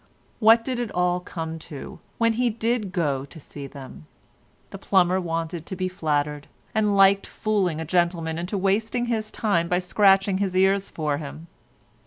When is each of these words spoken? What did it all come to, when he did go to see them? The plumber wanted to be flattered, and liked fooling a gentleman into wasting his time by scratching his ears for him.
What 0.39 0.65
did 0.65 0.79
it 0.79 0.89
all 0.93 1.19
come 1.19 1.59
to, 1.69 1.99
when 2.17 2.33
he 2.33 2.49
did 2.49 2.91
go 2.91 3.23
to 3.25 3.39
see 3.39 3.67
them? 3.67 4.07
The 4.71 4.79
plumber 4.79 5.21
wanted 5.21 5.67
to 5.67 5.75
be 5.75 5.87
flattered, 5.87 6.47
and 6.73 6.95
liked 6.97 7.27
fooling 7.27 7.79
a 7.79 7.85
gentleman 7.85 8.39
into 8.39 8.57
wasting 8.57 9.05
his 9.05 9.29
time 9.29 9.67
by 9.67 9.77
scratching 9.77 10.39
his 10.39 10.57
ears 10.57 10.89
for 10.89 11.17
him. 11.19 11.45